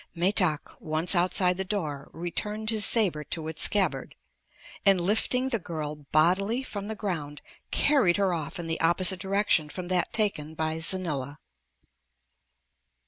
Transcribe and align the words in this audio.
Metak, 0.15 0.61
once 0.79 1.13
outside 1.13 1.57
the 1.57 1.63
door, 1.63 2.09
returned 2.11 2.71
his 2.71 2.83
saber 2.83 3.23
to 3.25 3.47
its 3.47 3.61
scabbard 3.61 4.15
and 4.83 4.99
lifting 4.99 5.49
the 5.49 5.59
girl 5.59 6.07
bodily 6.11 6.63
from 6.63 6.87
the 6.87 6.95
ground 6.95 7.43
carried 7.69 8.17
her 8.17 8.33
off 8.33 8.57
in 8.57 8.65
the 8.65 8.81
opposite 8.81 9.19
direction 9.19 9.69
from 9.69 9.89
that 9.89 10.11
taken 10.11 10.55
by 10.55 10.79
Xanila. 10.79 11.37